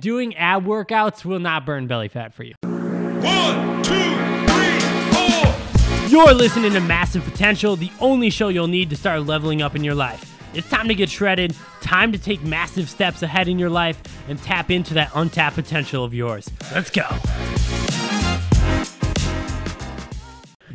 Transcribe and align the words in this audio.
doing 0.00 0.36
ab 0.36 0.64
workouts 0.64 1.24
will 1.24 1.38
not 1.38 1.66
burn 1.66 1.86
belly 1.86 2.08
fat 2.08 2.32
for 2.32 2.44
you. 2.44 2.54
One, 2.62 3.82
two, 3.82 3.92
three, 4.46 4.80
four. 5.12 6.08
You're 6.08 6.34
listening 6.34 6.72
to 6.72 6.80
Massive 6.80 7.24
Potential, 7.24 7.76
the 7.76 7.90
only 8.00 8.30
show 8.30 8.48
you'll 8.48 8.68
need 8.68 8.90
to 8.90 8.96
start 8.96 9.26
leveling 9.26 9.62
up 9.62 9.74
in 9.74 9.84
your 9.84 9.94
life. 9.94 10.34
It's 10.54 10.68
time 10.68 10.88
to 10.88 10.94
get 10.94 11.10
shredded, 11.10 11.54
time 11.80 12.12
to 12.12 12.18
take 12.18 12.42
massive 12.42 12.88
steps 12.88 13.22
ahead 13.22 13.48
in 13.48 13.58
your 13.58 13.70
life, 13.70 14.00
and 14.28 14.42
tap 14.42 14.70
into 14.70 14.94
that 14.94 15.10
untapped 15.14 15.56
potential 15.56 16.04
of 16.04 16.14
yours. 16.14 16.48
Let's 16.72 16.90
go. 16.90 17.06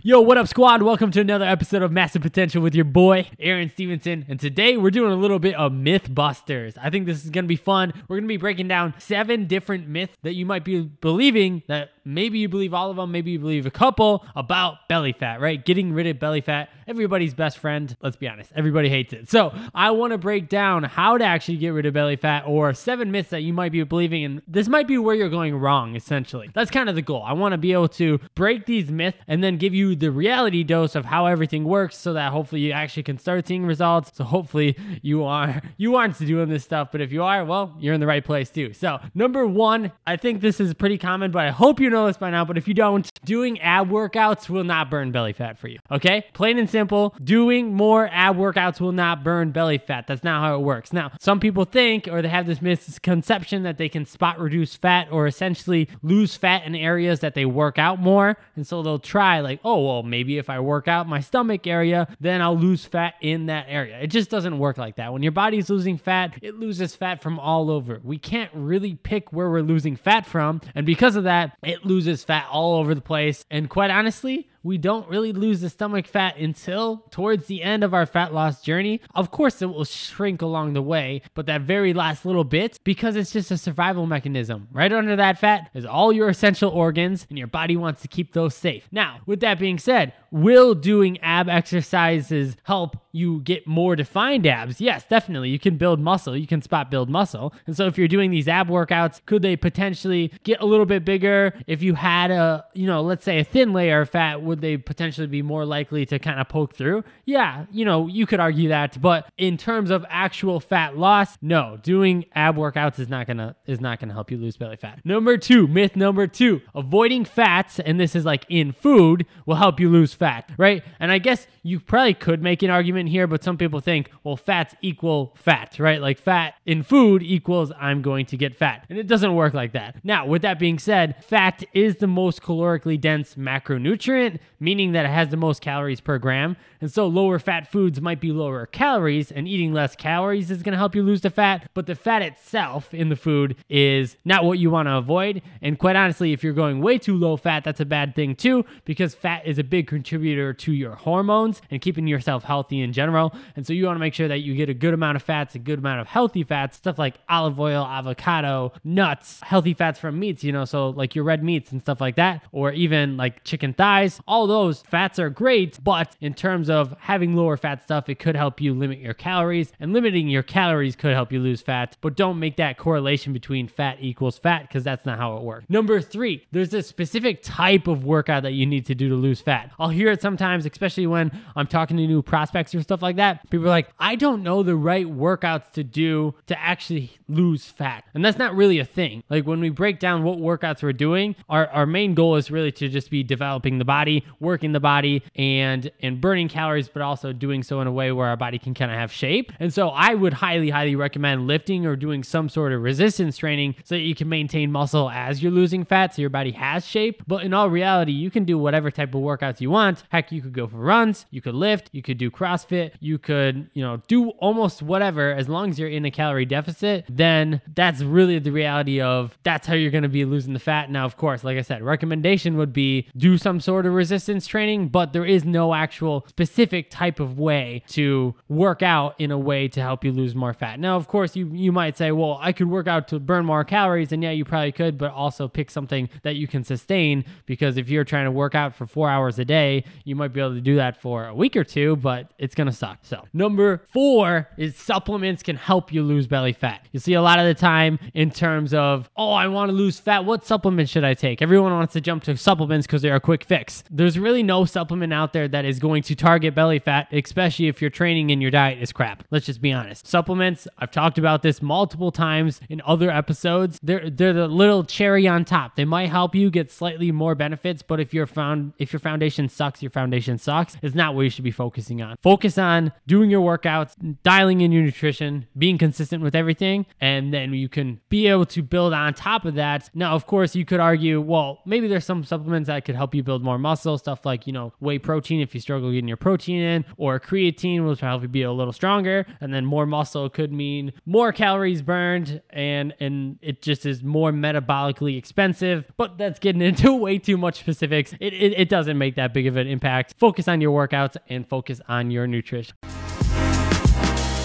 Yo, 0.05 0.19
what 0.19 0.37
up, 0.37 0.49
squad? 0.49 0.81
Welcome 0.81 1.11
to 1.11 1.21
another 1.21 1.45
episode 1.45 1.81
of 1.81 1.89
Massive 1.89 2.21
Potential 2.21 2.61
with 2.61 2.75
your 2.75 2.83
boy, 2.83 3.29
Aaron 3.39 3.69
Stephenson. 3.69 4.25
And 4.27 4.37
today 4.37 4.75
we're 4.75 4.91
doing 4.91 5.13
a 5.13 5.15
little 5.15 5.39
bit 5.39 5.55
of 5.55 5.71
Mythbusters. 5.71 6.77
I 6.77 6.89
think 6.89 7.05
this 7.05 7.23
is 7.23 7.29
going 7.29 7.45
to 7.45 7.47
be 7.47 7.55
fun. 7.55 7.93
We're 8.09 8.17
going 8.17 8.25
to 8.25 8.33
be 8.33 8.35
breaking 8.35 8.67
down 8.67 8.95
seven 8.97 9.47
different 9.47 9.87
myths 9.87 10.17
that 10.23 10.33
you 10.33 10.45
might 10.45 10.65
be 10.65 10.81
believing 10.81 11.63
that 11.69 11.91
maybe 12.03 12.39
you 12.39 12.49
believe 12.49 12.73
all 12.73 12.89
of 12.89 12.97
them, 12.97 13.13
maybe 13.13 13.31
you 13.31 13.39
believe 13.39 13.65
a 13.65 13.71
couple 13.71 14.25
about 14.35 14.89
belly 14.89 15.13
fat, 15.13 15.39
right? 15.39 15.63
Getting 15.63 15.93
rid 15.93 16.07
of 16.07 16.19
belly 16.19 16.41
fat, 16.41 16.69
everybody's 16.85 17.33
best 17.33 17.57
friend. 17.57 17.95
Let's 18.01 18.17
be 18.17 18.27
honest, 18.27 18.51
everybody 18.55 18.89
hates 18.89 19.13
it. 19.13 19.29
So 19.29 19.53
I 19.73 19.91
want 19.91 20.11
to 20.11 20.17
break 20.17 20.49
down 20.49 20.83
how 20.83 21.17
to 21.17 21.23
actually 21.23 21.57
get 21.57 21.69
rid 21.69 21.85
of 21.85 21.93
belly 21.93 22.17
fat 22.17 22.43
or 22.45 22.73
seven 22.73 23.09
myths 23.09 23.29
that 23.29 23.41
you 23.41 23.53
might 23.53 23.71
be 23.71 23.81
believing. 23.83 24.25
And 24.25 24.41
this 24.47 24.67
might 24.67 24.85
be 24.85 24.97
where 24.97 25.15
you're 25.15 25.29
going 25.29 25.55
wrong, 25.55 25.95
essentially. 25.95 26.49
That's 26.53 26.71
kind 26.71 26.89
of 26.89 26.95
the 26.95 27.01
goal. 27.01 27.23
I 27.25 27.31
want 27.31 27.53
to 27.53 27.57
be 27.57 27.71
able 27.71 27.87
to 27.89 28.19
break 28.35 28.65
these 28.65 28.91
myths 28.91 29.17
and 29.27 29.41
then 29.41 29.57
give 29.57 29.73
you 29.73 29.92
the 29.95 30.11
reality 30.11 30.63
dose 30.63 30.95
of 30.95 31.05
how 31.05 31.25
everything 31.25 31.63
works 31.63 31.97
so 31.97 32.13
that 32.13 32.31
hopefully 32.31 32.61
you 32.61 32.71
actually 32.71 33.03
can 33.03 33.17
start 33.17 33.47
seeing 33.47 33.65
results. 33.65 34.11
So 34.15 34.23
hopefully 34.23 34.77
you 35.01 35.23
are 35.23 35.61
you 35.77 35.95
aren't 35.95 36.17
doing 36.17 36.49
this 36.49 36.63
stuff, 36.63 36.89
but 36.91 37.01
if 37.01 37.11
you 37.11 37.23
are, 37.23 37.43
well, 37.45 37.75
you're 37.79 37.93
in 37.93 37.99
the 37.99 38.07
right 38.07 38.23
place 38.23 38.49
too. 38.49 38.73
So, 38.73 38.99
number 39.13 39.45
1, 39.45 39.91
I 40.05 40.15
think 40.15 40.41
this 40.41 40.59
is 40.59 40.73
pretty 40.73 40.97
common, 40.97 41.31
but 41.31 41.45
I 41.45 41.49
hope 41.49 41.79
you 41.79 41.89
know 41.89 42.07
this 42.07 42.17
by 42.17 42.29
now, 42.29 42.45
but 42.45 42.57
if 42.57 42.67
you 42.67 42.73
don't, 42.73 43.09
doing 43.25 43.59
ab 43.61 43.89
workouts 43.89 44.49
will 44.49 44.63
not 44.63 44.89
burn 44.89 45.11
belly 45.11 45.33
fat 45.33 45.57
for 45.57 45.67
you. 45.67 45.79
Okay? 45.91 46.25
Plain 46.33 46.57
and 46.57 46.69
simple, 46.69 47.15
doing 47.23 47.73
more 47.73 48.07
ab 48.11 48.35
workouts 48.37 48.79
will 48.79 48.91
not 48.91 49.23
burn 49.23 49.51
belly 49.51 49.77
fat. 49.77 50.07
That's 50.07 50.23
not 50.23 50.41
how 50.41 50.55
it 50.55 50.61
works. 50.61 50.93
Now, 50.93 51.11
some 51.19 51.39
people 51.39 51.65
think 51.65 52.07
or 52.07 52.21
they 52.21 52.29
have 52.29 52.45
this 52.45 52.61
misconception 52.61 53.63
that 53.63 53.77
they 53.77 53.89
can 53.89 54.05
spot 54.05 54.39
reduce 54.39 54.75
fat 54.75 55.07
or 55.11 55.27
essentially 55.27 55.89
lose 56.01 56.35
fat 56.35 56.65
in 56.65 56.75
areas 56.75 57.19
that 57.21 57.33
they 57.33 57.45
work 57.45 57.77
out 57.77 57.99
more. 57.99 58.37
And 58.55 58.65
so 58.65 58.81
they'll 58.81 58.99
try 58.99 59.39
like, 59.39 59.59
"Oh, 59.63 59.82
well, 59.85 60.03
maybe 60.03 60.37
if 60.37 60.49
I 60.49 60.59
work 60.59 60.87
out 60.87 61.07
my 61.07 61.19
stomach 61.19 61.67
area, 61.67 62.07
then 62.19 62.41
I'll 62.41 62.57
lose 62.57 62.85
fat 62.85 63.15
in 63.21 63.47
that 63.47 63.65
area." 63.69 63.99
It 63.99 64.07
just 64.07 64.29
doesn't 64.29 64.57
work 64.57 64.77
like 64.77 64.95
that. 64.95 65.13
When 65.13 65.23
your 65.23 65.31
body's 65.31 65.69
losing 65.69 65.97
fat, 65.97 66.37
it 66.41 66.55
loses 66.55 66.95
fat 66.95 67.21
from 67.21 67.39
all 67.39 67.69
over. 67.69 67.99
We 68.03 68.17
can't 68.17 68.51
really 68.53 68.95
pick 68.95 69.33
where 69.33 69.49
we're 69.49 69.61
losing 69.61 69.95
fat 69.95 70.25
from, 70.25 70.61
and 70.75 70.85
because 70.85 71.15
of 71.15 71.23
that, 71.25 71.57
it 71.63 71.85
loses 71.85 72.23
fat 72.23 72.47
all 72.51 72.75
over 72.75 72.95
the 72.95 73.01
place. 73.01 73.45
And 73.49 73.69
quite 73.69 73.91
honestly, 73.91 74.49
we 74.63 74.77
don't 74.77 75.07
really 75.09 75.33
lose 75.33 75.61
the 75.61 75.69
stomach 75.69 76.07
fat 76.07 76.37
until 76.37 77.05
towards 77.11 77.47
the 77.47 77.61
end 77.61 77.83
of 77.83 77.93
our 77.93 78.05
fat 78.05 78.33
loss 78.33 78.61
journey. 78.61 79.01
Of 79.13 79.29
course, 79.29 79.61
it 79.61 79.67
will 79.67 79.85
shrink 79.85 80.41
along 80.41 80.73
the 80.73 80.81
way, 80.81 81.21
but 81.33 81.45
that 81.45 81.61
very 81.61 81.93
last 81.93 82.25
little 82.25 82.43
bit, 82.43 82.79
because 82.83 83.15
it's 83.15 83.31
just 83.31 83.51
a 83.51 83.57
survival 83.57 84.05
mechanism. 84.05 84.67
Right 84.71 84.91
under 84.91 85.15
that 85.15 85.37
fat 85.37 85.69
is 85.73 85.85
all 85.85 86.13
your 86.13 86.29
essential 86.29 86.71
organs, 86.71 87.27
and 87.29 87.37
your 87.37 87.47
body 87.47 87.75
wants 87.75 88.01
to 88.01 88.07
keep 88.07 88.33
those 88.33 88.55
safe. 88.55 88.87
Now, 88.91 89.19
with 89.25 89.41
that 89.41 89.59
being 89.59 89.77
said, 89.77 90.13
will 90.31 90.73
doing 90.73 91.19
ab 91.21 91.47
exercises 91.47 92.57
help 92.63 92.97
you 93.11 93.41
get 93.41 93.67
more 93.67 93.95
defined 93.95 94.47
abs? 94.47 94.81
Yes, 94.81 95.05
definitely. 95.07 95.49
You 95.49 95.59
can 95.59 95.77
build 95.77 95.99
muscle, 95.99 96.35
you 96.35 96.47
can 96.47 96.61
spot 96.61 96.89
build 96.89 97.09
muscle. 97.09 97.53
And 97.67 97.77
so 97.77 97.85
if 97.85 97.97
you're 97.97 98.07
doing 98.07 98.31
these 98.31 98.47
ab 98.47 98.67
workouts, 98.67 99.21
could 99.25 99.41
they 99.41 99.55
potentially 99.55 100.31
get 100.43 100.61
a 100.61 100.65
little 100.65 100.85
bit 100.85 101.05
bigger 101.05 101.53
if 101.67 101.83
you 101.83 101.93
had 101.93 102.31
a, 102.31 102.65
you 102.73 102.87
know, 102.87 103.01
let's 103.01 103.23
say 103.23 103.39
a 103.39 103.43
thin 103.43 103.73
layer 103.73 104.01
of 104.01 104.09
fat? 104.09 104.41
Would 104.53 104.61
they 104.61 104.77
potentially 104.77 105.25
be 105.25 105.41
more 105.41 105.65
likely 105.65 106.05
to 106.05 106.19
kind 106.19 106.39
of 106.39 106.47
poke 106.47 106.75
through? 106.75 107.03
Yeah, 107.25 107.65
you 107.71 107.85
know, 107.85 108.05
you 108.05 108.27
could 108.27 108.39
argue 108.39 108.69
that, 108.69 109.01
but 109.01 109.27
in 109.35 109.57
terms 109.57 109.89
of 109.89 110.05
actual 110.09 110.59
fat 110.59 110.95
loss, 110.95 111.39
no. 111.41 111.79
Doing 111.81 112.25
ab 112.35 112.55
workouts 112.55 112.99
is 112.99 113.09
not 113.09 113.25
gonna 113.25 113.55
is 113.65 113.81
not 113.81 113.99
gonna 113.99 114.13
help 114.13 114.29
you 114.29 114.37
lose 114.37 114.55
belly 114.55 114.75
fat. 114.75 114.99
Number 115.03 115.37
two, 115.37 115.67
myth 115.67 115.95
number 115.95 116.27
two, 116.27 116.61
avoiding 116.75 117.25
fats, 117.25 117.79
and 117.79 117.99
this 117.99 118.15
is 118.15 118.25
like 118.25 118.45
in 118.47 118.71
food, 118.71 119.25
will 119.47 119.55
help 119.55 119.79
you 119.79 119.89
lose 119.89 120.13
fat, 120.13 120.51
right? 120.55 120.83
And 120.99 121.11
I 121.11 121.17
guess 121.17 121.47
you 121.63 121.79
probably 121.79 122.13
could 122.13 122.43
make 122.43 122.61
an 122.61 122.69
argument 122.69 123.09
here, 123.09 123.25
but 123.25 123.43
some 123.43 123.57
people 123.57 123.79
think, 123.79 124.11
well, 124.23 124.37
fats 124.37 124.75
equal 124.81 125.33
fat, 125.35 125.79
right? 125.79 125.99
Like 125.99 126.19
fat 126.19 126.55
in 126.65 126.83
food 126.83 127.23
equals 127.23 127.71
I'm 127.79 128.01
going 128.01 128.27
to 128.27 128.37
get 128.37 128.55
fat. 128.55 128.85
And 128.89 128.99
it 128.99 129.07
doesn't 129.07 129.33
work 129.33 129.53
like 129.53 129.71
that. 129.73 129.95
Now, 130.03 130.27
with 130.27 130.41
that 130.43 130.59
being 130.59 130.77
said, 130.77 131.23
fat 131.23 131.63
is 131.73 131.97
the 131.97 132.07
most 132.07 132.41
calorically 132.41 132.99
dense 132.99 133.35
macronutrient, 133.35 134.39
meaning 134.59 134.93
that 134.93 135.05
it 135.05 135.11
has 135.11 135.29
the 135.29 135.37
most 135.37 135.61
calories 135.61 135.99
per 135.99 136.17
gram. 136.17 136.55
And 136.81 136.91
so 136.91 137.07
lower 137.07 137.39
fat 137.39 137.71
foods 137.71 138.01
might 138.01 138.19
be 138.19 138.31
lower 138.31 138.65
calories, 138.65 139.31
and 139.31 139.47
eating 139.47 139.73
less 139.73 139.95
calories 139.95 140.51
is 140.51 140.63
going 140.63 140.73
to 140.73 140.77
help 140.77 140.95
you 140.95 141.03
lose 141.03 141.21
the 141.21 141.29
fat. 141.29 141.69
But 141.73 141.85
the 141.85 141.95
fat 141.95 142.21
itself 142.21 142.93
in 142.93 143.09
the 143.09 143.15
food 143.15 143.55
is 143.69 144.17
not 144.25 144.43
what 144.43 144.59
you 144.59 144.69
want 144.69 144.87
to 144.87 144.95
avoid. 144.95 145.41
And 145.61 145.77
quite 145.79 145.95
honestly, 145.95 146.33
if 146.33 146.43
you're 146.43 146.53
going 146.53 146.81
way 146.81 146.97
too 146.97 147.15
low 147.15 147.37
fat, 147.37 147.63
that's 147.63 147.79
a 147.79 147.85
bad 147.85 148.15
thing 148.15 148.35
too, 148.35 148.65
because 148.85 149.15
fat 149.15 149.45
is 149.45 149.57
a 149.57 149.63
big 149.63 149.87
contributor 149.87 150.53
to 150.53 150.71
your 150.71 150.95
hormones 150.95 151.61
and 151.71 151.81
keeping 151.81 152.07
yourself 152.07 152.43
healthy 152.43 152.81
in 152.81 152.93
general. 152.93 153.33
And 153.55 153.65
so 153.65 153.73
you 153.73 153.85
want 153.85 153.95
to 153.95 153.99
make 153.99 154.13
sure 154.13 154.27
that 154.27 154.39
you 154.39 154.55
get 154.55 154.69
a 154.69 154.73
good 154.73 154.93
amount 154.93 155.15
of 155.15 155.23
fats, 155.23 155.55
a 155.55 155.59
good 155.59 155.79
amount 155.79 156.01
of 156.01 156.07
healthy 156.07 156.43
fats, 156.43 156.77
stuff 156.77 156.99
like 156.99 157.15
olive 157.29 157.59
oil, 157.59 157.85
avocado, 157.85 158.73
nuts, 158.83 159.39
healthy 159.41 159.73
fats 159.73 159.99
from 159.99 160.19
meats, 160.19 160.43
you 160.43 160.51
know, 160.51 160.65
so 160.65 160.89
like 160.89 161.15
your 161.15 161.23
red 161.23 161.43
meats 161.43 161.71
and 161.71 161.81
stuff 161.81 162.01
like 162.01 162.15
that, 162.15 162.43
or 162.51 162.71
even 162.71 163.17
like 163.17 163.43
chicken 163.43 163.73
thighs. 163.73 164.19
All 164.33 164.47
those 164.47 164.81
fats 164.81 165.19
are 165.19 165.29
great, 165.29 165.77
but 165.83 166.15
in 166.19 166.33
terms 166.33 166.67
of 166.67 166.95
having 167.01 167.35
lower 167.35 167.55
fat 167.55 167.83
stuff, 167.83 168.09
it 168.09 168.17
could 168.17 168.35
help 168.35 168.59
you 168.59 168.73
limit 168.73 168.97
your 168.97 169.13
calories, 169.13 169.71
and 169.79 169.93
limiting 169.93 170.27
your 170.27 170.41
calories 170.41 170.95
could 170.95 171.13
help 171.13 171.31
you 171.31 171.39
lose 171.39 171.61
fat. 171.61 171.95
But 172.01 172.15
don't 172.15 172.39
make 172.39 172.57
that 172.57 172.79
correlation 172.79 173.31
between 173.31 173.67
fat 173.67 173.99
equals 174.01 174.39
fat 174.39 174.63
because 174.63 174.83
that's 174.83 175.05
not 175.05 175.19
how 175.19 175.37
it 175.37 175.43
works. 175.43 175.67
Number 175.69 176.01
three, 176.01 176.47
there's 176.51 176.73
a 176.73 176.81
specific 176.81 177.43
type 177.43 177.85
of 177.85 178.05
workout 178.05 178.41
that 178.41 178.53
you 178.53 178.65
need 178.65 178.87
to 178.87 178.95
do 178.95 179.07
to 179.07 179.13
lose 179.13 179.39
fat. 179.39 179.69
I'll 179.77 179.89
hear 179.89 180.09
it 180.09 180.19
sometimes, 180.19 180.65
especially 180.65 181.05
when 181.05 181.31
I'm 181.55 181.67
talking 181.67 181.97
to 181.97 182.07
new 182.07 182.23
prospects 182.23 182.73
or 182.73 182.81
stuff 182.81 183.03
like 183.03 183.17
that. 183.17 183.47
People 183.51 183.67
are 183.67 183.69
like, 183.69 183.89
I 183.99 184.15
don't 184.15 184.41
know 184.41 184.63
the 184.63 184.75
right 184.75 185.05
workouts 185.05 185.69
to 185.73 185.83
do 185.83 186.33
to 186.47 186.59
actually 186.59 187.19
lose 187.29 187.65
fat. 187.65 188.03
And 188.15 188.25
that's 188.25 188.39
not 188.39 188.55
really 188.55 188.79
a 188.79 188.85
thing. 188.85 189.21
Like 189.29 189.45
when 189.45 189.59
we 189.59 189.69
break 189.69 189.99
down 189.99 190.23
what 190.23 190.39
workouts 190.39 190.81
we're 190.81 190.91
doing, 190.91 191.35
our, 191.49 191.67
our 191.67 191.85
main 191.85 192.15
goal 192.15 192.35
is 192.35 192.49
really 192.49 192.71
to 192.71 192.89
just 192.89 193.11
be 193.11 193.21
developing 193.21 193.77
the 193.77 193.85
body, 193.85 194.22
working 194.39 194.71
the 194.71 194.79
body, 194.79 195.23
and 195.35 195.91
and 196.01 196.19
burning 196.21 196.47
calories, 196.47 196.87
but 196.87 197.01
also 197.01 197.33
doing 197.33 197.63
so 197.63 197.81
in 197.81 197.87
a 197.87 197.91
way 197.91 198.11
where 198.11 198.27
our 198.27 198.37
body 198.37 198.59
can 198.59 198.73
kind 198.73 198.91
of 198.91 198.97
have 198.97 199.11
shape. 199.11 199.51
And 199.59 199.73
so 199.73 199.89
I 199.89 200.13
would 200.13 200.33
highly, 200.33 200.69
highly 200.69 200.95
recommend 200.95 201.47
lifting 201.47 201.85
or 201.85 201.95
doing 201.95 202.23
some 202.23 202.49
sort 202.49 202.71
of 202.73 202.81
resistance 202.81 203.37
training 203.37 203.75
so 203.83 203.95
that 203.95 204.01
you 204.01 204.15
can 204.15 204.29
maintain 204.29 204.71
muscle 204.71 205.09
as 205.09 205.41
you're 205.41 205.51
losing 205.51 205.85
fat 205.85 206.15
so 206.15 206.21
your 206.21 206.29
body 206.29 206.51
has 206.51 206.85
shape. 206.85 207.23
But 207.27 207.43
in 207.43 207.53
all 207.53 207.69
reality, 207.69 208.11
you 208.11 208.29
can 208.29 208.45
do 208.45 208.57
whatever 208.57 208.91
type 208.91 209.13
of 209.15 209.21
workouts 209.21 209.61
you 209.61 209.69
want. 209.69 210.03
Heck, 210.09 210.31
you 210.31 210.41
could 210.41 210.53
go 210.53 210.67
for 210.67 210.77
runs, 210.77 211.25
you 211.31 211.41
could 211.41 211.55
lift, 211.55 211.89
you 211.91 212.01
could 212.01 212.17
do 212.17 212.29
CrossFit, 212.29 212.91
you 212.99 213.17
could, 213.17 213.69
you 213.73 213.83
know, 213.83 214.01
do 214.07 214.29
almost 214.31 214.81
whatever 214.81 215.31
as 215.31 215.49
long 215.49 215.69
as 215.69 215.79
you're 215.79 215.89
in 215.89 216.05
a 216.05 216.11
calorie 216.11 216.45
deficit, 216.45 217.05
then 217.09 217.61
that's 217.75 218.01
really 218.01 218.39
the 218.39 218.51
reality 218.51 219.01
of 219.01 219.37
that's 219.43 219.67
how 219.67 219.73
you're 219.73 219.91
going 219.91 220.03
to 220.03 220.09
be 220.09 220.25
losing 220.25 220.53
the 220.53 220.59
fat. 220.59 220.89
Now, 220.89 221.05
of 221.05 221.17
course, 221.17 221.43
like 221.43 221.57
I 221.57 221.61
said, 221.61 221.81
recommendation 221.81 222.57
would 222.57 222.73
be 222.73 223.07
do 223.15 223.37
some 223.37 223.59
sort 223.59 223.85
of 223.85 223.93
resistance 223.93 224.02
training, 224.47 224.89
but 224.89 225.13
there 225.13 225.25
is 225.25 225.45
no 225.45 225.73
actual 225.73 226.25
specific 226.27 226.89
type 226.89 227.19
of 227.19 227.37
way 227.39 227.83
to 227.89 228.35
work 228.47 228.81
out 228.81 229.19
in 229.19 229.31
a 229.31 229.37
way 229.37 229.67
to 229.67 229.81
help 229.81 230.03
you 230.03 230.11
lose 230.11 230.35
more 230.35 230.53
fat. 230.53 230.79
Now, 230.79 230.95
of 230.95 231.07
course, 231.07 231.35
you 231.35 231.49
you 231.53 231.71
might 231.71 231.97
say, 231.97 232.11
well, 232.11 232.39
I 232.41 232.51
could 232.51 232.69
work 232.69 232.87
out 232.87 233.07
to 233.09 233.19
burn 233.19 233.45
more 233.45 233.63
calories, 233.63 234.11
and 234.11 234.23
yeah, 234.23 234.31
you 234.31 234.45
probably 234.45 234.71
could, 234.71 234.97
but 234.97 235.11
also 235.11 235.47
pick 235.47 235.69
something 235.69 236.09
that 236.23 236.35
you 236.35 236.47
can 236.47 236.63
sustain 236.63 237.25
because 237.45 237.77
if 237.77 237.89
you're 237.89 238.03
trying 238.03 238.25
to 238.25 238.31
work 238.31 238.55
out 238.55 238.75
for 238.75 238.85
four 238.85 239.09
hours 239.09 239.39
a 239.39 239.45
day, 239.45 239.83
you 240.03 240.15
might 240.15 240.33
be 240.33 240.39
able 240.39 240.53
to 240.53 240.61
do 240.61 240.75
that 240.75 241.01
for 241.01 241.27
a 241.27 241.35
week 241.35 241.55
or 241.55 241.63
two, 241.63 241.95
but 241.97 242.31
it's 242.37 242.55
gonna 242.55 242.71
suck. 242.71 242.99
So 243.03 243.25
number 243.33 243.81
four 243.91 244.49
is 244.57 244.75
supplements 244.75 245.43
can 245.43 245.55
help 245.55 245.91
you 245.91 246.03
lose 246.03 246.27
belly 246.27 246.53
fat. 246.53 246.87
You 246.91 246.99
see 246.99 247.13
a 247.13 247.21
lot 247.21 247.39
of 247.39 247.45
the 247.45 247.53
time 247.53 247.99
in 248.13 248.31
terms 248.31 248.73
of, 248.73 249.09
oh, 249.15 249.31
I 249.31 249.47
want 249.47 249.69
to 249.69 249.73
lose 249.73 249.99
fat. 249.99 250.25
What 250.25 250.45
supplement 250.45 250.89
should 250.89 251.03
I 251.03 251.13
take? 251.13 251.41
Everyone 251.41 251.71
wants 251.71 251.93
to 251.93 252.01
jump 252.01 252.23
to 252.23 252.37
supplements 252.37 252.87
because 252.87 253.01
they're 253.01 253.15
a 253.15 253.19
quick 253.19 253.43
fix. 253.43 253.83
There's 253.93 254.17
really 254.17 254.41
no 254.41 254.65
supplement 254.65 255.13
out 255.13 255.33
there 255.33 255.47
that 255.47 255.65
is 255.65 255.77
going 255.77 256.01
to 256.03 256.15
target 256.15 256.55
belly 256.55 256.79
fat, 256.79 257.07
especially 257.11 257.67
if 257.67 257.79
your 257.79 257.91
training 257.91 258.31
and 258.31 258.41
your 258.41 258.49
diet 258.49 258.81
is 258.81 258.91
crap. 258.91 259.23
Let's 259.29 259.45
just 259.45 259.61
be 259.61 259.71
honest. 259.71 260.07
Supplements, 260.07 260.67
I've 260.79 260.89
talked 260.89 261.19
about 261.19 261.43
this 261.43 261.61
multiple 261.61 262.11
times 262.11 262.59
in 262.69 262.81
other 262.85 263.11
episodes. 263.11 263.79
They're 263.83 264.09
they're 264.09 264.33
the 264.33 264.47
little 264.47 264.83
cherry 264.83 265.27
on 265.27 265.45
top. 265.45 265.75
They 265.75 265.85
might 265.85 266.09
help 266.09 266.33
you 266.33 266.49
get 266.49 266.71
slightly 266.71 267.11
more 267.11 267.35
benefits, 267.35 267.83
but 267.83 267.99
if 267.99 268.13
your 268.13 268.25
found 268.25 268.73
if 268.79 268.91
your 268.91 268.99
foundation 268.99 269.47
sucks, 269.47 269.83
your 269.83 269.91
foundation 269.91 270.39
sucks. 270.39 270.75
It's 270.81 270.95
not 270.95 271.13
what 271.13 271.21
you 271.21 271.29
should 271.29 271.43
be 271.43 271.51
focusing 271.51 272.01
on. 272.01 272.17
Focus 272.23 272.57
on 272.57 272.91
doing 273.05 273.29
your 273.29 273.41
workouts, 273.41 273.93
dialing 274.23 274.61
in 274.61 274.71
your 274.71 274.83
nutrition, 274.83 275.45
being 275.55 275.77
consistent 275.77 276.23
with 276.23 276.33
everything, 276.33 276.87
and 276.99 277.31
then 277.31 277.53
you 277.53 277.69
can 277.69 278.01
be 278.09 278.27
able 278.27 278.47
to 278.47 278.63
build 278.63 278.93
on 278.93 279.13
top 279.13 279.45
of 279.45 279.53
that. 279.55 279.89
Now, 279.93 280.15
of 280.15 280.25
course, 280.25 280.55
you 280.55 280.65
could 280.65 280.79
argue, 280.79 281.21
well, 281.21 281.59
maybe 281.65 281.87
there's 281.87 282.05
some 282.05 282.23
supplements 282.23 282.67
that 282.67 282.85
could 282.85 282.95
help 282.95 283.13
you 283.13 283.21
build 283.21 283.43
more 283.43 283.59
muscle, 283.59 283.82
stuff 283.97 284.25
like, 284.25 284.47
you 284.47 284.53
know, 284.53 284.73
whey 284.79 284.99
protein 284.99 285.41
if 285.41 285.53
you 285.53 285.61
struggle 285.61 285.91
getting 285.91 286.07
your 286.07 286.17
protein 286.17 286.61
in, 286.61 286.85
or 286.97 287.19
creatine, 287.19 287.83
will 287.83 287.95
you 287.95 288.27
be 288.27 288.41
a 288.43 288.51
little 288.51 288.73
stronger. 288.73 289.25
And 289.41 289.53
then 289.53 289.65
more 289.65 289.85
muscle 289.85 290.29
could 290.29 290.51
mean 290.51 290.93
more 291.05 291.31
calories 291.31 291.81
burned 291.81 292.41
and 292.49 292.93
and 292.99 293.37
it 293.41 293.61
just 293.61 293.85
is 293.85 294.03
more 294.03 294.31
metabolically 294.31 295.17
expensive. 295.17 295.91
But 295.97 296.17
that's 296.17 296.39
getting 296.39 296.61
into 296.69 296.93
way 296.93 297.17
too 297.17 297.37
much 297.37 297.59
specifics. 297.59 298.13
It, 298.19 298.33
it, 298.33 298.53
it 298.57 298.69
doesn't 298.69 298.97
make 298.97 299.15
that 299.15 299.33
big 299.33 299.47
of 299.47 299.57
an 299.57 299.67
impact. 299.67 300.15
Focus 300.17 300.47
on 300.47 300.61
your 300.61 300.71
workouts 300.71 301.17
and 301.29 301.47
focus 301.47 301.81
on 301.87 302.11
your 302.11 302.27
nutrition. 302.27 302.75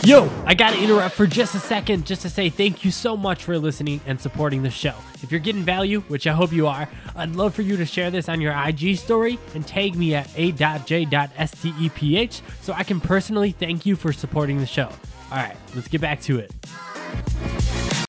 Yo, 0.05 0.31
I 0.47 0.55
gotta 0.55 0.81
interrupt 0.83 1.15
for 1.17 1.27
just 1.27 1.55
a 1.55 1.59
second 1.59 2.07
just 2.07 2.23
to 2.23 2.31
say 2.31 2.49
thank 2.49 2.85
you 2.85 2.91
so 2.91 3.17
much 3.17 3.45
for 3.45 3.59
listening 3.59 4.01
and 4.07 4.19
supporting 4.19 4.63
the 4.63 4.71
show. 4.71 4.95
If 5.23 5.31
you're 5.31 5.41
getting 5.41 5.65
value, 5.65 6.01
which 6.03 6.27
I 6.27 6.33
hope 6.33 6.53
you 6.53 6.67
are, 6.67 6.89
I'd 7.17 7.35
love 7.37 7.55
for 7.55 7.63
you 7.63 7.77
to 7.77 7.85
share 7.85 8.11
this 8.11 8.29
on 8.29 8.41
your 8.41 8.55
IG 8.57 8.97
story 8.97 9.39
and 9.55 9.67
tag 9.67 9.97
me 9.97 10.15
at 10.15 10.31
a.j.steph 10.37 11.43
so 12.63 12.73
I 12.73 12.85
can 12.85 13.01
personally 13.01 13.51
thank 13.51 13.85
you 13.85 13.97
for 13.97 14.13
supporting 14.13 14.59
the 14.61 14.67
show. 14.67 14.89
All 15.31 15.37
right, 15.37 15.57
let's 15.75 15.89
get 15.89 16.01
back 16.01 16.23
to 16.23 16.39
it. 16.39 16.55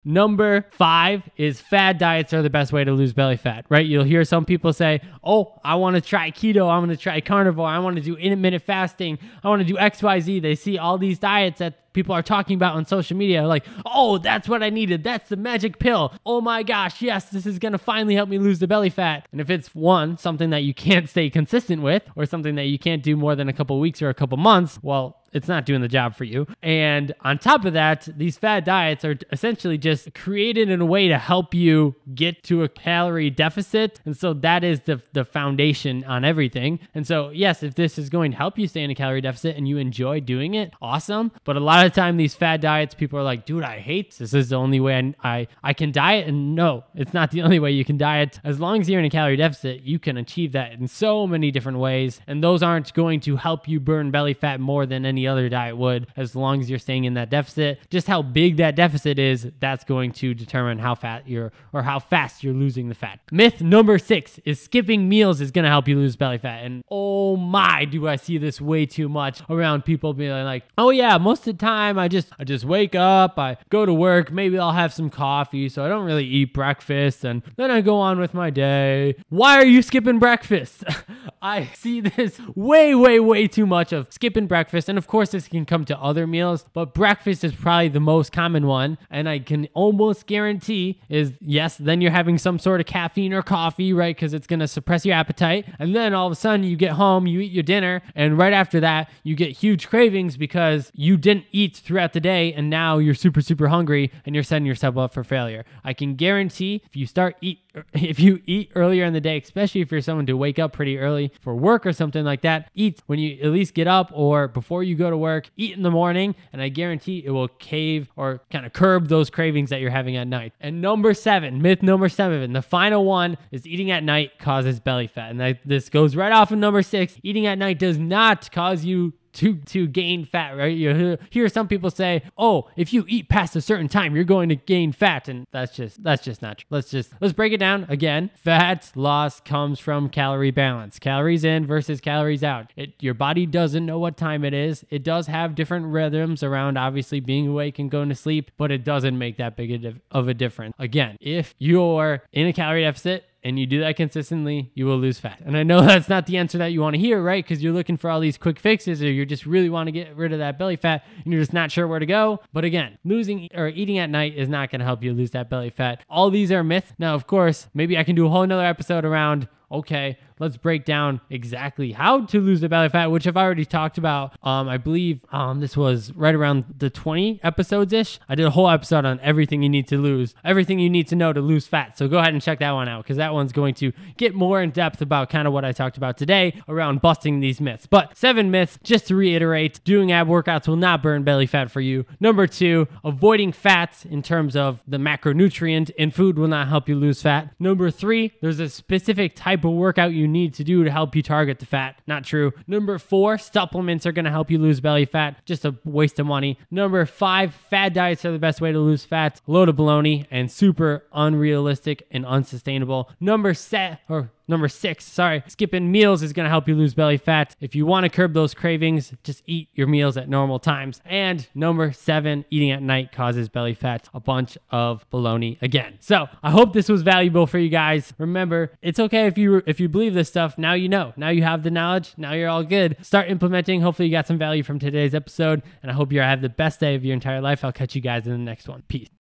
Number 0.09 0.65
five 0.71 1.21
is 1.37 1.61
fad 1.61 1.99
diets 1.99 2.33
are 2.33 2.41
the 2.41 2.49
best 2.49 2.73
way 2.73 2.83
to 2.83 2.91
lose 2.93 3.13
belly 3.13 3.37
fat, 3.37 3.65
right? 3.69 3.85
You'll 3.85 4.03
hear 4.03 4.23
some 4.23 4.43
people 4.43 4.73
say, 4.73 5.01
Oh, 5.23 5.53
I 5.63 5.75
want 5.75 5.97
to 5.97 6.01
try 6.01 6.31
keto. 6.31 6.67
I'm 6.67 6.83
going 6.83 6.89
to 6.89 6.97
try 6.97 7.21
carnivore. 7.21 7.67
I 7.67 7.77
want 7.77 7.95
to 7.97 8.01
do 8.01 8.15
intermittent 8.15 8.63
fasting. 8.63 9.19
I 9.43 9.49
want 9.49 9.59
to 9.59 9.67
do 9.67 9.75
XYZ. 9.75 10.41
They 10.41 10.55
see 10.55 10.79
all 10.79 10.97
these 10.97 11.19
diets 11.19 11.59
that 11.59 11.93
people 11.93 12.15
are 12.15 12.23
talking 12.23 12.55
about 12.55 12.73
on 12.73 12.87
social 12.87 13.15
media 13.15 13.45
like, 13.45 13.67
Oh, 13.85 14.17
that's 14.17 14.49
what 14.49 14.63
I 14.63 14.71
needed. 14.71 15.03
That's 15.03 15.29
the 15.29 15.37
magic 15.37 15.77
pill. 15.77 16.11
Oh 16.25 16.41
my 16.41 16.63
gosh, 16.63 17.03
yes, 17.03 17.29
this 17.29 17.45
is 17.45 17.59
going 17.59 17.73
to 17.73 17.77
finally 17.77 18.15
help 18.15 18.29
me 18.29 18.39
lose 18.39 18.57
the 18.57 18.67
belly 18.67 18.89
fat. 18.89 19.27
And 19.31 19.39
if 19.39 19.51
it's 19.51 19.75
one, 19.75 20.17
something 20.17 20.49
that 20.49 20.63
you 20.63 20.73
can't 20.73 21.07
stay 21.07 21.29
consistent 21.29 21.83
with, 21.83 22.01
or 22.15 22.25
something 22.25 22.55
that 22.55 22.65
you 22.65 22.79
can't 22.79 23.03
do 23.03 23.15
more 23.15 23.35
than 23.35 23.47
a 23.47 23.53
couple 23.53 23.79
weeks 23.79 24.01
or 24.01 24.09
a 24.09 24.15
couple 24.15 24.39
months, 24.39 24.79
well, 24.81 25.18
it's 25.33 25.47
not 25.47 25.65
doing 25.65 25.81
the 25.81 25.87
job 25.87 26.15
for 26.15 26.23
you. 26.23 26.47
And 26.61 27.13
on 27.21 27.37
top 27.37 27.65
of 27.65 27.73
that, 27.73 28.07
these 28.17 28.37
fad 28.37 28.63
diets 28.63 29.03
are 29.05 29.17
essentially 29.31 29.77
just 29.77 30.13
created 30.13 30.69
in 30.69 30.81
a 30.81 30.85
way 30.85 31.07
to 31.07 31.17
help 31.17 31.53
you 31.53 31.95
get 32.13 32.43
to 32.43 32.63
a 32.63 32.69
calorie 32.69 33.29
deficit. 33.29 33.99
And 34.05 34.15
so 34.15 34.33
that 34.33 34.63
is 34.63 34.81
the, 34.81 35.01
the 35.13 35.25
foundation 35.25 36.03
on 36.05 36.25
everything. 36.25 36.79
And 36.93 37.05
so, 37.05 37.29
yes, 37.29 37.63
if 37.63 37.75
this 37.75 37.97
is 37.97 38.09
going 38.09 38.31
to 38.31 38.37
help 38.37 38.57
you 38.57 38.67
stay 38.67 38.83
in 38.83 38.89
a 38.89 38.95
calorie 38.95 39.21
deficit 39.21 39.55
and 39.55 39.67
you 39.67 39.77
enjoy 39.77 40.19
doing 40.19 40.53
it, 40.53 40.73
awesome. 40.81 41.31
But 41.43 41.55
a 41.55 41.59
lot 41.59 41.85
of 41.85 41.91
the 41.91 41.99
time, 41.99 42.17
these 42.17 42.35
fad 42.35 42.61
diets, 42.61 42.95
people 42.95 43.19
are 43.19 43.23
like, 43.23 43.45
dude, 43.45 43.63
I 43.63 43.79
hate 43.79 44.17
this. 44.17 44.31
This 44.31 44.45
is 44.45 44.49
the 44.49 44.55
only 44.55 44.79
way 44.79 45.13
I, 45.23 45.37
I, 45.37 45.47
I 45.63 45.73
can 45.73 45.91
diet. 45.91 46.27
And 46.27 46.55
no, 46.55 46.83
it's 46.95 47.13
not 47.13 47.31
the 47.31 47.41
only 47.41 47.59
way 47.59 47.71
you 47.71 47.85
can 47.85 47.97
diet. 47.97 48.39
As 48.43 48.59
long 48.59 48.81
as 48.81 48.89
you're 48.89 48.99
in 48.99 49.05
a 49.05 49.09
calorie 49.09 49.37
deficit, 49.37 49.81
you 49.83 49.99
can 49.99 50.17
achieve 50.17 50.51
that 50.53 50.73
in 50.73 50.87
so 50.87 51.27
many 51.27 51.51
different 51.51 51.79
ways. 51.79 52.21
And 52.27 52.43
those 52.43 52.63
aren't 52.63 52.93
going 52.93 53.19
to 53.21 53.35
help 53.35 53.67
you 53.67 53.79
burn 53.79 54.11
belly 54.11 54.33
fat 54.33 54.59
more 54.59 54.85
than 54.85 55.05
any 55.05 55.18
other 55.27 55.49
diet 55.49 55.77
would, 55.77 56.07
as 56.15 56.35
long 56.35 56.59
as 56.59 56.69
you're 56.69 56.79
staying 56.79 57.05
in 57.05 57.13
that 57.15 57.29
deficit. 57.29 57.79
Just 57.89 58.07
how 58.07 58.21
big 58.21 58.57
that 58.57 58.75
deficit 58.75 59.19
is, 59.19 59.49
that's 59.59 59.83
going 59.83 60.11
to 60.13 60.33
determine 60.33 60.79
how 60.79 60.95
fat 60.95 61.27
you're 61.27 61.51
or 61.73 61.83
how 61.83 61.99
fast 61.99 62.43
you're 62.43 62.53
losing 62.53 62.89
the 62.89 62.95
fat. 62.95 63.19
Myth 63.31 63.61
number 63.61 63.97
six 63.97 64.39
is 64.45 64.61
skipping 64.61 65.09
meals 65.09 65.41
is 65.41 65.51
going 65.51 65.63
to 65.63 65.69
help 65.69 65.87
you 65.87 65.95
lose 65.95 66.15
belly 66.15 66.37
fat. 66.37 66.63
And 66.63 66.83
oh 66.89 67.35
my, 67.35 67.85
do 67.85 68.07
I 68.07 68.15
see 68.15 68.37
this 68.37 68.59
way 68.61 68.85
too 68.85 69.09
much 69.09 69.41
around 69.49 69.85
people 69.85 70.13
being 70.13 70.31
like, 70.43 70.63
oh 70.77 70.89
yeah, 70.89 71.17
most 71.17 71.47
of 71.47 71.57
the 71.57 71.65
time 71.65 71.97
I 71.97 72.07
just 72.07 72.29
I 72.39 72.43
just 72.43 72.65
wake 72.65 72.95
up, 72.95 73.37
I 73.37 73.57
go 73.69 73.85
to 73.85 73.93
work, 73.93 74.31
maybe 74.31 74.57
I'll 74.57 74.71
have 74.71 74.93
some 74.93 75.09
coffee, 75.09 75.69
so 75.69 75.83
I 75.83 75.87
don't 75.87 76.05
really 76.05 76.25
eat 76.25 76.53
breakfast, 76.53 77.23
and 77.23 77.41
then 77.55 77.71
I 77.71 77.81
go 77.81 77.97
on 77.97 78.19
with 78.19 78.33
my 78.33 78.49
day. 78.49 79.15
Why 79.29 79.57
are 79.57 79.65
you 79.65 79.81
skipping 79.81 80.19
breakfast? 80.19 80.83
I 81.41 81.65
see 81.73 82.01
this 82.01 82.39
way, 82.55 82.93
way, 82.93 83.19
way 83.19 83.47
too 83.47 83.65
much 83.65 83.93
of 83.93 84.11
skipping 84.11 84.47
breakfast. 84.47 84.89
And 84.89 84.97
of 84.97 85.07
course, 85.09 85.31
this 85.31 85.47
can 85.47 85.65
come 85.65 85.83
to 85.85 85.99
other 85.99 86.25
meals, 86.25 86.65
but 86.73 86.93
breakfast 86.93 87.43
is 87.43 87.53
probably 87.53 87.89
the 87.89 87.99
most 87.99 88.31
common 88.31 88.65
one. 88.65 88.97
And 89.09 89.27
I 89.27 89.39
can 89.39 89.67
almost 89.73 90.25
guarantee 90.25 91.01
is 91.09 91.33
yes, 91.41 91.75
then 91.75 91.99
you're 91.99 92.11
having 92.11 92.37
some 92.37 92.59
sort 92.59 92.79
of 92.79 92.85
caffeine 92.85 93.33
or 93.33 93.41
coffee, 93.41 93.91
right? 93.91 94.15
Because 94.15 94.33
it's 94.33 94.47
going 94.47 94.61
to 94.61 94.67
suppress 94.67 95.05
your 95.05 95.15
appetite. 95.15 95.65
And 95.79 95.95
then 95.95 96.13
all 96.13 96.27
of 96.27 96.31
a 96.31 96.35
sudden 96.35 96.63
you 96.63 96.77
get 96.77 96.93
home, 96.93 97.27
you 97.27 97.41
eat 97.41 97.51
your 97.51 97.63
dinner, 97.63 98.01
and 98.15 98.37
right 98.37 98.53
after 98.53 98.79
that, 98.79 99.09
you 99.23 99.35
get 99.35 99.51
huge 99.51 99.89
cravings 99.89 100.37
because 100.37 100.91
you 100.93 101.17
didn't 101.17 101.45
eat 101.51 101.75
throughout 101.75 102.13
the 102.13 102.19
day. 102.19 102.53
And 102.53 102.69
now 102.69 102.97
you're 102.99 103.15
super, 103.15 103.41
super 103.41 103.67
hungry 103.67 104.11
and 104.25 104.35
you're 104.35 104.43
setting 104.43 104.65
yourself 104.65 104.97
up 104.97 105.13
for 105.13 105.23
failure. 105.23 105.65
I 105.83 105.93
can 105.93 106.15
guarantee 106.15 106.81
if 106.85 106.95
you 106.95 107.05
start 107.05 107.35
eat 107.41 107.59
if 107.93 108.19
you 108.19 108.41
eat 108.45 108.71
earlier 108.75 109.05
in 109.05 109.13
the 109.13 109.21
day, 109.21 109.37
especially 109.37 109.81
if 109.81 109.91
you're 109.91 110.01
someone 110.01 110.25
to 110.25 110.37
wake 110.37 110.59
up 110.59 110.73
pretty 110.73 110.97
early 110.97 111.31
for 111.41 111.55
work 111.55 111.85
or 111.85 111.93
something 111.93 112.23
like 112.23 112.41
that, 112.41 112.69
eat 112.75 113.01
when 113.05 113.19
you 113.19 113.39
at 113.41 113.49
least 113.49 113.73
get 113.73 113.87
up 113.87 114.11
or 114.13 114.47
before 114.47 114.83
you 114.83 114.95
go 114.99 115.09
to 115.09 115.17
work, 115.17 115.49
eat 115.57 115.75
in 115.75 115.83
the 115.83 115.91
morning, 115.91 116.35
and 116.53 116.61
I 116.61 116.69
guarantee 116.69 117.23
it 117.25 117.31
will 117.31 117.47
cave 117.47 118.09
or 118.15 118.41
kind 118.51 118.65
of 118.65 118.73
curb 118.73 119.07
those 119.07 119.29
cravings 119.29 119.71
that 119.71 119.81
you're 119.81 119.89
having 119.89 120.15
at 120.15 120.27
night. 120.27 120.53
And 120.59 120.81
number 120.81 121.13
seven, 121.13 121.61
myth 121.61 121.81
number 121.81 122.09
seven, 122.09 122.53
the 122.53 122.61
final 122.61 123.05
one 123.05 123.37
is 123.51 123.65
eating 123.65 123.89
at 123.89 124.03
night 124.03 124.37
causes 124.37 124.79
belly 124.79 125.07
fat. 125.07 125.31
And 125.31 125.57
this 125.65 125.89
goes 125.89 126.15
right 126.15 126.31
off 126.31 126.51
of 126.51 126.59
number 126.59 126.83
six. 126.83 127.17
Eating 127.23 127.47
at 127.47 127.57
night 127.57 127.79
does 127.79 127.97
not 127.97 128.51
cause 128.51 128.85
you 128.85 129.13
to 129.33 129.55
to 129.55 129.87
gain 129.87 130.25
fat, 130.25 130.57
right? 130.57 130.75
You 130.75 131.17
hear 131.29 131.49
some 131.49 131.67
people 131.67 131.89
say, 131.89 132.23
"Oh, 132.37 132.69
if 132.75 132.93
you 132.93 133.05
eat 133.07 133.29
past 133.29 133.55
a 133.55 133.61
certain 133.61 133.87
time, 133.87 134.15
you're 134.15 134.23
going 134.23 134.49
to 134.49 134.55
gain 134.55 134.91
fat," 134.91 135.27
and 135.27 135.45
that's 135.51 135.75
just 135.75 136.03
that's 136.03 136.23
just 136.23 136.41
not 136.41 136.59
true. 136.59 136.67
Let's 136.69 136.91
just 136.91 137.13
let's 137.21 137.33
break 137.33 137.53
it 137.53 137.59
down 137.59 137.85
again. 137.89 138.31
Fat 138.35 138.91
loss 138.95 139.39
comes 139.39 139.79
from 139.79 140.09
calorie 140.09 140.51
balance, 140.51 140.99
calories 140.99 141.43
in 141.43 141.65
versus 141.65 142.01
calories 142.01 142.43
out. 142.43 142.71
It 142.75 142.93
your 142.99 143.13
body 143.13 143.45
doesn't 143.45 143.85
know 143.85 143.99
what 143.99 144.17
time 144.17 144.43
it 144.43 144.53
is. 144.53 144.85
It 144.89 145.03
does 145.03 145.27
have 145.27 145.55
different 145.55 145.87
rhythms 145.87 146.43
around 146.43 146.77
obviously 146.77 147.19
being 147.19 147.47
awake 147.47 147.79
and 147.79 147.89
going 147.89 148.09
to 148.09 148.15
sleep, 148.15 148.51
but 148.57 148.71
it 148.71 148.83
doesn't 148.83 149.17
make 149.17 149.37
that 149.37 149.55
big 149.55 149.99
of 150.11 150.27
a 150.27 150.33
difference. 150.33 150.75
Again, 150.79 151.17
if 151.19 151.55
you're 151.57 152.23
in 152.31 152.47
a 152.47 152.53
calorie 152.53 152.83
deficit 152.83 153.25
and 153.43 153.59
you 153.59 153.65
do 153.65 153.79
that 153.79 153.95
consistently, 153.95 154.71
you 154.73 154.85
will 154.85 154.97
lose 154.97 155.19
fat. 155.19 155.41
And 155.45 155.55
I 155.55 155.63
know 155.63 155.81
that's 155.85 156.09
not 156.09 156.25
the 156.25 156.37
answer 156.37 156.57
that 156.57 156.67
you 156.67 156.81
want 156.81 156.95
to 156.95 156.99
hear, 156.99 157.21
right? 157.21 157.43
Because 157.43 157.63
you're 157.63 157.73
looking 157.73 157.97
for 157.97 158.09
all 158.09 158.19
these 158.19 158.37
quick 158.37 158.59
fixes 158.59 159.01
or 159.01 159.11
you 159.11 159.25
just 159.25 159.45
really 159.45 159.69
want 159.69 159.87
to 159.87 159.91
get 159.91 160.15
rid 160.15 160.33
of 160.33 160.39
that 160.39 160.57
belly 160.57 160.75
fat 160.75 161.03
and 161.23 161.33
you're 161.33 161.41
just 161.41 161.53
not 161.53 161.71
sure 161.71 161.87
where 161.87 161.99
to 161.99 162.05
go. 162.05 162.39
But 162.53 162.63
again, 162.65 162.97
losing 163.03 163.49
or 163.53 163.67
eating 163.67 163.97
at 163.97 164.09
night 164.09 164.35
is 164.35 164.49
not 164.49 164.71
going 164.71 164.79
to 164.79 164.85
help 164.85 165.03
you 165.03 165.13
lose 165.13 165.31
that 165.31 165.49
belly 165.49 165.69
fat. 165.69 166.03
All 166.09 166.29
these 166.29 166.51
are 166.51 166.63
myths. 166.63 166.93
Now, 166.97 167.15
of 167.15 167.27
course, 167.27 167.67
maybe 167.73 167.97
I 167.97 168.03
can 168.03 168.15
do 168.15 168.25
a 168.25 168.29
whole 168.29 168.45
nother 168.45 168.65
episode 168.65 169.05
around 169.05 169.47
okay, 169.71 170.17
let's 170.39 170.57
break 170.57 170.85
down 170.85 171.21
exactly 171.29 171.91
how 171.91 172.25
to 172.25 172.39
lose 172.39 172.61
the 172.61 172.69
belly 172.69 172.89
fat, 172.89 173.11
which 173.11 173.27
I've 173.27 173.37
already 173.37 173.65
talked 173.65 173.97
about. 173.97 174.33
Um, 174.41 174.67
I 174.69 174.77
believe 174.77 175.25
um, 175.31 175.59
this 175.59 175.77
was 175.77 176.13
right 176.13 176.33
around 176.33 176.65
the 176.77 176.89
20 176.89 177.41
episodes 177.43 177.93
ish. 177.93 178.19
I 178.27 178.35
did 178.35 178.45
a 178.45 178.51
whole 178.51 178.69
episode 178.69 179.05
on 179.05 179.19
everything 179.19 179.61
you 179.61 179.69
need 179.69 179.87
to 179.89 179.97
lose, 179.97 180.33
everything 180.43 180.79
you 180.79 180.89
need 180.89 181.07
to 181.09 181.15
know 181.15 181.33
to 181.33 181.41
lose 181.41 181.67
fat. 181.67 181.97
So 181.97 182.07
go 182.07 182.17
ahead 182.17 182.33
and 182.33 182.41
check 182.41 182.59
that 182.59 182.71
one 182.71 182.87
out 182.87 183.03
because 183.03 183.17
that 183.17 183.33
one's 183.33 183.51
going 183.51 183.75
to 183.75 183.91
get 184.17 184.33
more 184.33 184.61
in 184.61 184.71
depth 184.71 185.01
about 185.01 185.29
kind 185.29 185.47
of 185.47 185.53
what 185.53 185.65
I 185.65 185.71
talked 185.71 185.97
about 185.97 186.17
today 186.17 186.61
around 186.67 187.01
busting 187.01 187.39
these 187.39 187.59
myths. 187.59 187.85
But 187.85 188.17
seven 188.17 188.49
myths, 188.49 188.79
just 188.83 189.07
to 189.07 189.15
reiterate, 189.15 189.83
doing 189.83 190.11
ab 190.11 190.27
workouts 190.27 190.67
will 190.67 190.75
not 190.75 191.03
burn 191.03 191.23
belly 191.23 191.45
fat 191.45 191.69
for 191.69 191.81
you. 191.81 192.05
Number 192.19 192.47
two, 192.47 192.87
avoiding 193.03 193.51
fats 193.51 194.05
in 194.05 194.21
terms 194.23 194.55
of 194.55 194.81
the 194.87 194.97
macronutrient 194.97 195.89
in 195.91 196.11
food 196.11 196.39
will 196.39 196.47
not 196.47 196.67
help 196.67 196.87
you 196.87 196.95
lose 196.95 197.21
fat. 197.21 197.53
Number 197.59 197.91
three, 197.91 198.33
there's 198.41 198.59
a 198.59 198.69
specific 198.69 199.35
type 199.35 199.58
type 199.59 199.65
of 199.65 199.75
workout 199.75 200.13
you 200.13 200.27
need 200.27 200.53
to 200.53 200.63
do 200.63 200.83
to 200.83 200.91
help 200.91 201.15
you 201.15 201.21
target 201.21 201.59
the 201.59 201.65
fat. 201.65 202.01
Not 202.07 202.23
true. 202.23 202.53
Number 202.67 202.97
four, 202.97 203.37
supplements 203.37 204.05
are 204.05 204.11
going 204.11 204.25
to 204.25 204.31
help 204.31 204.49
you 204.49 204.57
lose 204.57 204.79
belly 204.79 205.05
fat. 205.05 205.45
Just 205.45 205.65
a 205.65 205.75
waste 205.83 206.19
of 206.19 206.25
money. 206.25 206.57
Number 206.71 207.05
five, 207.05 207.53
fad 207.53 207.93
diets 207.93 208.23
are 208.25 208.31
the 208.31 208.39
best 208.39 208.61
way 208.61 208.71
to 208.71 208.79
lose 208.79 209.03
fat. 209.03 209.41
Load 209.47 209.69
of 209.69 209.75
baloney 209.75 210.25
and 210.31 210.51
super 210.51 211.03
unrealistic 211.13 212.07
and 212.11 212.25
unsustainable. 212.25 213.09
Number 213.19 213.53
set 213.53 213.99
or 214.07 214.31
Number 214.49 214.67
six, 214.67 215.05
sorry, 215.05 215.43
skipping 215.45 215.91
meals 215.91 216.23
is 216.23 216.33
gonna 216.33 216.49
help 216.49 216.67
you 216.67 216.73
lose 216.73 216.95
belly 216.95 217.17
fat. 217.17 217.55
If 217.61 217.75
you 217.75 217.85
wanna 217.85 218.09
curb 218.09 218.33
those 218.33 218.55
cravings, 218.55 219.13
just 219.23 219.43
eat 219.45 219.69
your 219.75 219.85
meals 219.85 220.17
at 220.17 220.27
normal 220.27 220.57
times. 220.57 221.01
And 221.05 221.47
number 221.53 221.91
seven, 221.91 222.45
eating 222.49 222.71
at 222.71 222.81
night 222.81 223.11
causes 223.11 223.47
belly 223.47 223.75
fat. 223.75 224.09
A 224.11 224.19
bunch 224.19 224.57
of 224.71 225.07
baloney 225.11 225.61
again. 225.61 225.97
So 225.99 226.27
I 226.41 226.49
hope 226.49 226.73
this 226.73 226.89
was 226.89 227.03
valuable 227.03 227.45
for 227.45 227.59
you 227.59 227.69
guys. 227.69 228.11
Remember, 228.17 228.71
it's 228.81 228.99
okay 228.99 229.27
if 229.27 229.37
you 229.37 229.61
if 229.67 229.79
you 229.79 229.87
believe 229.87 230.15
this 230.15 230.29
stuff. 230.29 230.57
Now 230.57 230.73
you 230.73 230.89
know. 230.89 231.13
Now 231.15 231.29
you 231.29 231.43
have 231.43 231.61
the 231.61 231.69
knowledge. 231.69 232.15
Now 232.17 232.33
you're 232.33 232.49
all 232.49 232.63
good. 232.63 232.97
Start 233.03 233.29
implementing. 233.29 233.81
Hopefully 233.81 234.07
you 234.07 234.11
got 234.11 234.25
some 234.25 234.39
value 234.39 234.63
from 234.63 234.79
today's 234.79 235.13
episode. 235.13 235.61
And 235.83 235.91
I 235.91 235.93
hope 235.93 236.11
you 236.11 236.21
have 236.21 236.41
the 236.41 236.49
best 236.49 236.79
day 236.79 236.95
of 236.95 237.05
your 237.05 237.13
entire 237.13 237.39
life. 237.39 237.63
I'll 237.63 237.71
catch 237.71 237.93
you 237.93 238.01
guys 238.01 238.25
in 238.25 238.31
the 238.31 238.39
next 238.39 238.67
one. 238.67 238.81
Peace. 238.87 239.18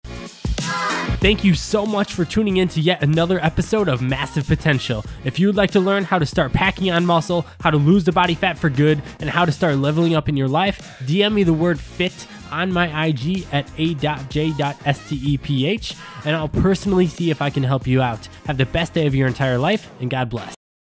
Thank 1.19 1.43
you 1.43 1.55
so 1.55 1.85
much 1.87 2.13
for 2.13 2.23
tuning 2.23 2.57
in 2.57 2.67
to 2.67 2.79
yet 2.79 3.01
another 3.01 3.43
episode 3.43 3.87
of 3.87 4.01
Massive 4.01 4.45
Potential. 4.45 5.03
If 5.23 5.39
you 5.39 5.47
would 5.47 5.55
like 5.55 5.71
to 5.71 5.79
learn 5.79 6.03
how 6.03 6.19
to 6.19 6.25
start 6.25 6.53
packing 6.53 6.91
on 6.91 7.03
muscle, 7.05 7.47
how 7.61 7.71
to 7.71 7.77
lose 7.77 8.03
the 8.03 8.11
body 8.11 8.35
fat 8.35 8.59
for 8.59 8.69
good, 8.69 9.01
and 9.19 9.29
how 9.29 9.45
to 9.45 9.51
start 9.51 9.77
leveling 9.77 10.13
up 10.13 10.29
in 10.29 10.37
your 10.37 10.47
life, 10.47 10.99
DM 11.03 11.33
me 11.33 11.43
the 11.43 11.53
word 11.53 11.79
fit 11.79 12.27
on 12.51 12.71
my 12.71 13.07
IG 13.07 13.47
at 13.51 13.67
a.j.steph, 13.77 15.05
and 16.25 16.35
I'll 16.35 16.47
personally 16.47 17.07
see 17.07 17.31
if 17.31 17.41
I 17.41 17.49
can 17.49 17.63
help 17.63 17.87
you 17.87 18.03
out. 18.03 18.27
Have 18.45 18.57
the 18.57 18.67
best 18.67 18.93
day 18.93 19.07
of 19.07 19.15
your 19.15 19.27
entire 19.27 19.57
life, 19.57 19.89
and 19.99 20.11
God 20.11 20.29
bless. 20.29 20.54